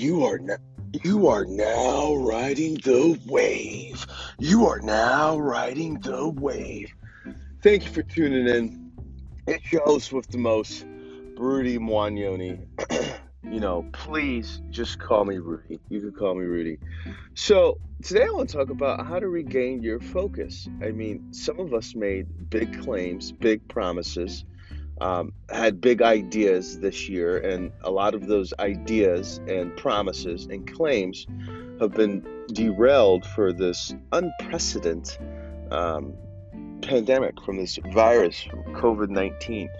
[0.00, 0.56] You are now.
[1.04, 4.06] You are now riding the wave.
[4.38, 6.90] You are now riding the wave.
[7.62, 8.92] Thank you for tuning in.
[9.46, 10.86] It's your host with the most,
[11.36, 12.66] Rudy Moagnoni.
[13.44, 15.78] you know, please just call me Rudy.
[15.90, 16.78] You can call me Rudy.
[17.34, 20.66] So, today I want to talk about how to regain your focus.
[20.82, 24.46] I mean, some of us made big claims, big promises,
[25.00, 30.70] um, had big ideas this year, and a lot of those ideas and promises and
[30.72, 31.26] claims
[31.80, 35.18] have been derailed for this unprecedented
[35.70, 36.12] um,
[36.82, 39.70] pandemic from this virus, COVID 19.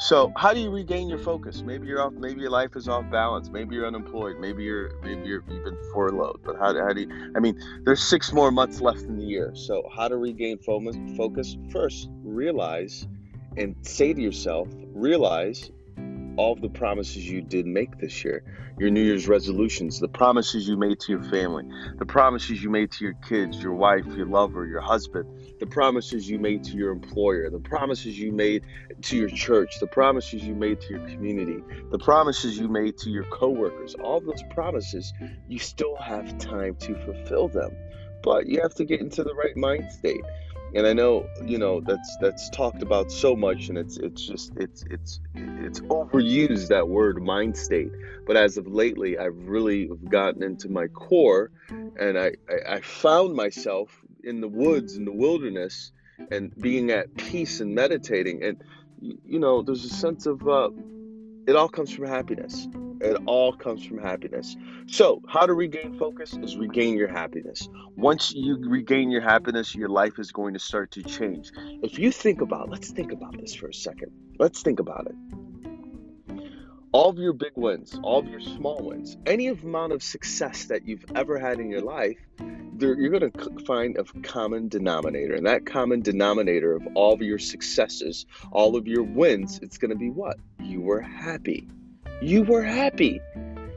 [0.00, 1.62] So, how do you regain your focus?
[1.62, 2.12] Maybe you're off.
[2.12, 3.50] Maybe your life is off balance.
[3.50, 4.36] Maybe you're unemployed.
[4.38, 6.40] Maybe you're maybe you're, you've been furloughed.
[6.44, 7.32] But how, how do you?
[7.34, 9.50] I mean, there's six more months left in the year.
[9.56, 11.56] So, how to regain focus?
[11.72, 13.08] First, realize
[13.56, 15.70] and say to yourself, realize
[16.38, 18.44] all the promises you did make this year,
[18.78, 21.64] your New Year's resolutions, the promises you made to your family,
[21.98, 26.30] the promises you made to your kids, your wife, your lover, your husband, the promises
[26.30, 28.62] you made to your employer, the promises you made
[29.02, 31.60] to your church, the promises you made to your community,
[31.90, 33.96] the promises you made to your coworkers.
[33.96, 35.12] All those promises,
[35.48, 37.72] you still have time to fulfill them,
[38.22, 40.22] but you have to get into the right mind state
[40.74, 44.52] and I know you know that's that's talked about so much, and it's it's just
[44.56, 47.90] it's it's it's overused that word mind state.
[48.26, 53.34] But as of lately, I've really gotten into my core, and I I, I found
[53.34, 55.92] myself in the woods in the wilderness
[56.30, 58.62] and being at peace and meditating, and
[59.00, 60.70] you know there's a sense of uh,
[61.46, 62.68] it all comes from happiness.
[63.00, 64.56] It all comes from happiness.
[64.86, 67.68] So, how to regain focus is regain your happiness.
[67.96, 71.52] Once you regain your happiness, your life is going to start to change.
[71.82, 74.10] If you think about, let's think about this for a second.
[74.38, 75.14] Let's think about it.
[76.90, 80.86] All of your big wins, all of your small wins, any amount of success that
[80.86, 82.18] you've ever had in your life,
[82.80, 85.34] you're going to find a common denominator.
[85.34, 89.90] And that common denominator of all of your successes, all of your wins, it's going
[89.90, 90.38] to be what?
[90.60, 91.68] You were happy
[92.20, 93.20] you were happy.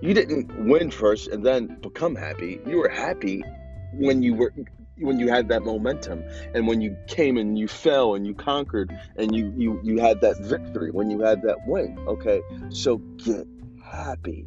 [0.00, 2.60] You didn't win first and then become happy.
[2.66, 3.44] You were happy
[3.94, 4.52] when you were
[4.98, 6.22] when you had that momentum
[6.54, 10.20] and when you came and you fell and you conquered and you you you had
[10.20, 11.98] that victory when you had that win.
[12.06, 12.42] Okay.
[12.70, 13.46] So get
[13.82, 14.44] happy.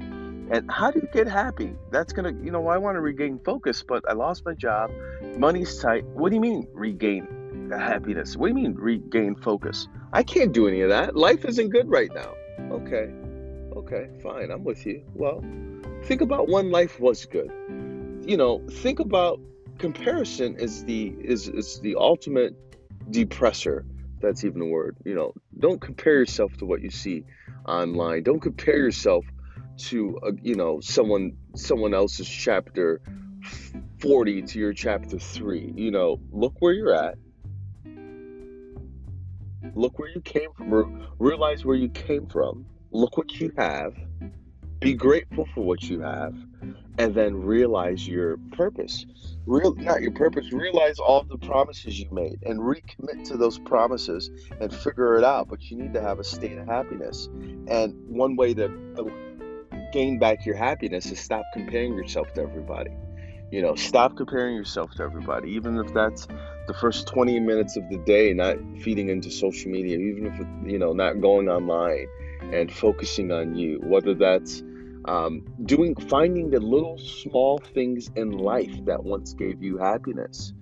[0.49, 1.73] And how do you get happy?
[1.91, 4.91] That's gonna you know i want to regain focus but i lost my job.
[5.37, 6.05] Money's tight.
[6.05, 8.35] What do you mean regain happiness?
[8.35, 9.87] What do you mean regain focus?
[10.13, 11.15] I can't do any of that.
[11.15, 12.33] Life isn't good right now.
[12.71, 13.11] Okay
[13.89, 15.01] Okay, fine, I'm with you.
[15.13, 15.41] Well,
[16.03, 17.49] think about when life was good.
[18.25, 19.39] You know, think about
[19.77, 22.53] comparison is the is is the ultimate
[23.09, 23.85] depressor.
[24.19, 24.97] That's even a word.
[25.05, 27.23] You know, don't compare yourself to what you see
[27.65, 28.23] online.
[28.23, 29.23] Don't compare yourself
[29.77, 32.99] to uh, you know someone someone else's chapter
[34.01, 37.15] 40 to your chapter 3 you know look where you're at
[39.75, 43.95] look where you came from realize where you came from look what you have,
[44.79, 46.35] be grateful for what you have,
[46.97, 49.05] and then realize your purpose.
[49.45, 50.51] Real, not your purpose.
[50.51, 55.47] Realize all the promises you made and recommit to those promises and figure it out.
[55.47, 57.29] But you need to have a state of happiness.
[57.67, 58.67] And one way to
[59.93, 62.91] gain back your happiness is stop comparing yourself to everybody.
[63.51, 66.27] You know, stop comparing yourself to everybody, even if that's
[66.67, 70.77] the first 20 minutes of the day, not feeding into social media, even if, you
[70.77, 72.07] know, not going online
[72.53, 74.63] and focusing on you, whether that's
[75.06, 80.53] um, doing finding the little small things in life that once gave you happiness.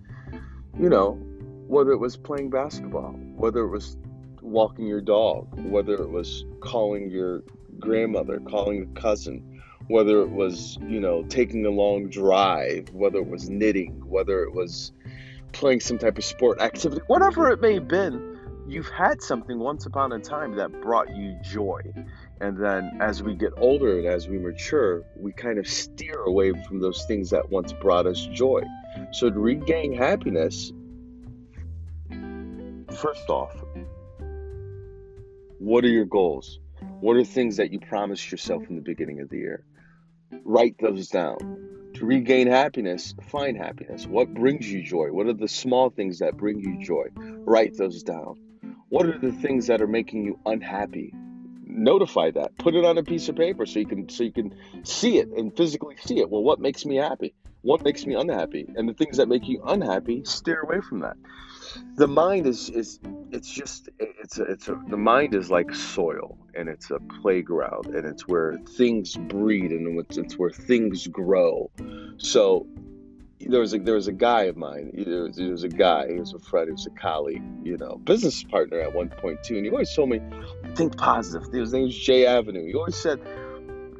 [0.79, 1.13] You know,
[1.68, 3.97] whether it was playing basketball, whether it was
[4.41, 7.44] walking your dog, whether it was calling your
[7.79, 13.28] grandmother, calling a cousin, whether it was, you know, taking a long drive, whether it
[13.28, 14.91] was knitting, whether it was
[15.53, 18.34] playing some type of sport activity, whatever it may have been
[18.67, 21.81] you've had something once upon a time that brought you joy.
[22.41, 26.51] And then as we get older and as we mature, we kind of steer away
[26.67, 28.61] from those things that once brought us joy.
[29.11, 30.72] So to regain happiness,
[32.91, 33.55] first off,
[35.59, 36.59] what are your goals?
[36.99, 39.63] What are things that you promised yourself in the beginning of the year?
[40.43, 41.37] Write those down.
[41.95, 44.05] To regain happiness, find happiness.
[44.05, 45.11] What brings you joy?
[45.11, 47.07] What are the small things that bring you joy?
[47.16, 48.37] Write those down.
[48.90, 51.14] What are the things that are making you unhappy?
[51.66, 52.58] Notify that.
[52.58, 54.53] Put it on a piece of paper so you can so you can
[54.84, 56.29] see it and physically see it.
[56.29, 57.34] Well, what makes me happy?
[57.64, 58.67] What makes me unhappy?
[58.76, 61.17] And the things that make you unhappy, steer away from that.
[61.96, 62.99] The mind is is
[63.32, 67.88] it's just it's a, it's a the mind is like soil and it's a playground
[67.88, 71.72] and it's where things breed and it's, it's where things grow.
[72.17, 72.67] So
[73.47, 74.91] there was a there was a guy of mine.
[74.93, 76.07] There was, there was a guy.
[76.07, 76.67] He was a friend.
[76.67, 77.43] He was a colleague.
[77.63, 79.55] You know, business partner at one point too.
[79.55, 80.21] And he always told me,
[80.75, 81.51] think positive.
[81.51, 82.65] His name was Jay Avenue.
[82.65, 83.21] He always said,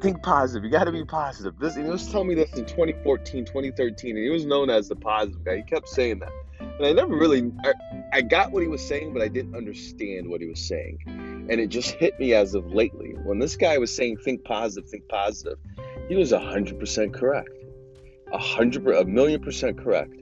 [0.00, 0.64] think positive.
[0.64, 1.58] You got to be positive.
[1.58, 4.88] This, and he was telling me this in 2014, 2013, and he was known as
[4.88, 5.56] the positive guy.
[5.56, 7.72] He kept saying that, and I never really, I,
[8.12, 11.60] I got what he was saying, but I didn't understand what he was saying, and
[11.60, 15.08] it just hit me as of lately when this guy was saying, think positive, think
[15.08, 15.58] positive.
[16.08, 17.55] He was hundred percent correct
[18.32, 20.14] a hundred, a million percent correct.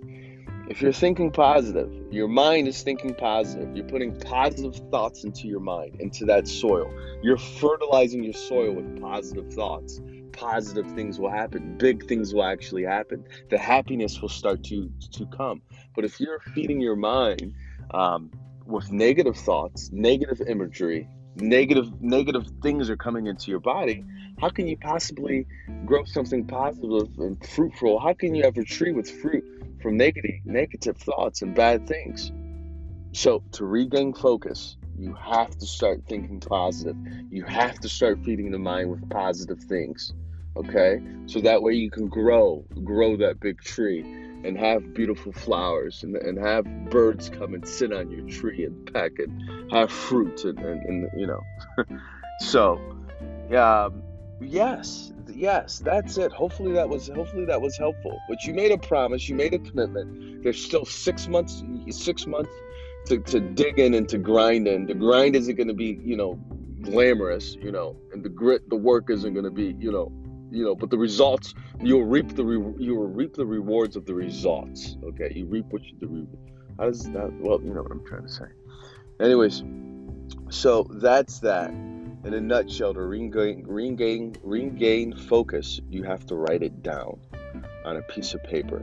[0.66, 3.76] If you're thinking positive, your mind is thinking positive.
[3.76, 6.90] You're putting positive thoughts into your mind, into that soil.
[7.22, 10.00] You're fertilizing your soil with positive thoughts.
[10.32, 11.76] Positive things will happen.
[11.76, 13.24] Big things will actually happen.
[13.50, 15.60] The happiness will start to to come.
[15.94, 17.54] But if you're feeding your mind
[17.92, 18.30] um,
[18.66, 24.04] with negative thoughts, negative imagery, negative negative things are coming into your body,
[24.38, 25.46] how can you possibly
[25.84, 27.98] grow something positive and fruitful?
[28.00, 29.44] How can you have a tree with fruit
[29.82, 32.32] from negative negative thoughts and bad things?
[33.12, 36.96] So to regain focus, you have to start thinking positive.
[37.30, 40.12] You have to start feeding the mind with positive things.
[40.56, 41.00] Okay?
[41.26, 46.16] So that way you can grow, grow that big tree and have beautiful flowers and,
[46.16, 50.58] and have birds come and sit on your tree and peck and have fruit and,
[50.58, 51.40] and, and you know.
[52.40, 52.78] so,
[53.56, 54.02] um,
[54.40, 56.32] yes, yes, that's it.
[56.32, 58.18] Hopefully that was hopefully that was helpful.
[58.28, 60.42] But you made a promise, you made a commitment.
[60.42, 62.52] There's still six months, six months
[63.06, 64.86] to, to dig in and to grind in.
[64.86, 66.34] The grind isn't going to be, you know,
[66.82, 70.12] glamorous, you know, and the grit, the work isn't going to be, you know,
[70.54, 74.06] you know, but the results you'll reap the re- you will reap the rewards of
[74.06, 74.96] the results.
[75.02, 76.28] Okay, you reap what you do.
[76.78, 77.32] How does that?
[77.40, 78.46] Well, you know what I'm trying to say.
[79.20, 79.62] Anyways,
[80.50, 81.70] so that's that.
[81.70, 87.20] In a nutshell, to regain, regain, regain focus, you have to write it down
[87.84, 88.82] on a piece of paper.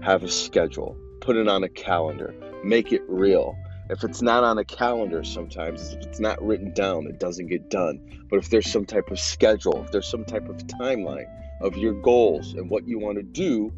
[0.00, 0.96] Have a schedule.
[1.20, 2.34] Put it on a calendar.
[2.64, 3.58] Make it real.
[3.90, 7.70] If it's not on a calendar, sometimes if it's not written down, it doesn't get
[7.70, 8.26] done.
[8.28, 11.26] But if there's some type of schedule, if there's some type of timeline
[11.60, 13.72] of your goals and what you want to do,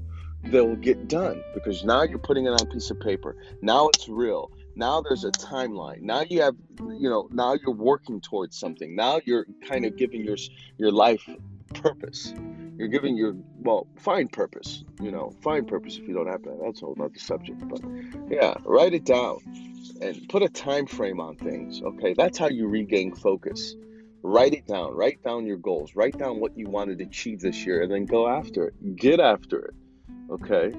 [0.45, 3.37] they'll get done because now you're putting it on a piece of paper.
[3.63, 4.51] Now it's real.
[4.75, 6.01] Now there's a timeline.
[6.01, 8.97] Now you have, you know, now you're working towards something.
[8.97, 10.37] Now you're kind of giving your
[10.77, 11.29] your life
[11.75, 12.35] purpose.
[12.77, 14.83] You're giving your well, find purpose.
[15.01, 16.59] You know, find purpose if you don't have that.
[16.63, 17.69] That's a whole other subject.
[17.69, 17.83] But
[18.29, 19.39] yeah, write it down
[20.01, 21.83] and put a time frame on things.
[21.83, 23.75] Okay, that's how you regain focus.
[24.23, 24.95] Write it down.
[24.95, 25.95] Write down your goals.
[25.95, 28.97] Write down what you wanted to achieve this year, and then go after it.
[28.97, 29.75] Get after it.
[30.31, 30.73] Okay.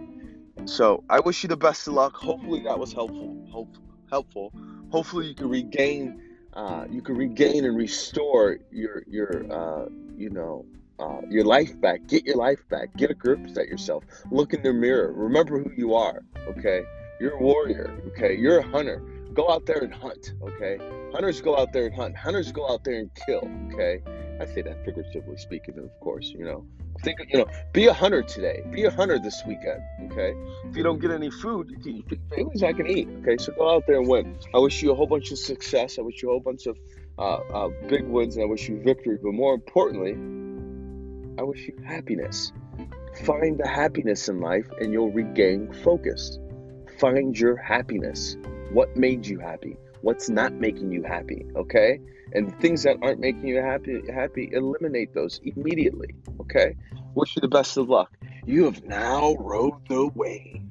[0.66, 2.16] So I wish you the best of luck.
[2.16, 3.48] Hopefully that was helpful.
[3.52, 3.76] Hope,
[4.10, 4.54] helpful.
[4.92, 6.22] Hopefully you can regain.
[6.54, 10.66] Uh, you can regain and restore your your uh, you know
[11.00, 12.06] uh, your life back.
[12.08, 12.96] Get your life back.
[12.96, 14.04] Get a grip at yourself.
[14.30, 15.12] Look in the mirror.
[15.14, 16.22] Remember who you are.
[16.48, 16.84] Okay.
[17.22, 17.94] You're a warrior.
[18.08, 18.36] Okay.
[18.36, 19.00] You're a hunter.
[19.36, 20.34] Go out there and hunt.
[20.42, 20.80] Okay.
[21.14, 22.18] Hunters go out there and hunt.
[22.18, 23.48] Hunters go out there and kill.
[23.72, 24.02] Okay.
[24.42, 26.34] I say that figuratively speaking, of course.
[26.36, 26.66] You know.
[27.04, 27.46] Think you know.
[27.74, 28.64] Be a hunter today.
[28.72, 29.84] Be a hunter this weekend.
[30.12, 30.34] Okay.
[30.66, 33.08] If you don't get any food, you can, families I can eat.
[33.22, 33.38] Okay.
[33.38, 34.40] So go out there and win.
[34.56, 36.00] I wish you a whole bunch of success.
[36.00, 36.76] I wish you a whole bunch of
[37.20, 39.20] uh, uh, big wins, and I wish you victory.
[39.22, 40.14] But more importantly,
[41.38, 42.52] I wish you happiness.
[43.26, 46.40] Find the happiness in life and you'll regain focus.
[47.02, 48.38] Find your happiness.
[48.74, 49.76] What made you happy?
[50.02, 51.48] What's not making you happy?
[51.56, 52.00] Okay?
[52.34, 56.10] And things that aren't making you happy, happy, eliminate those immediately.
[56.42, 56.76] Okay?
[57.16, 58.16] Wish you the best of luck.
[58.46, 60.62] You have now rode the wave.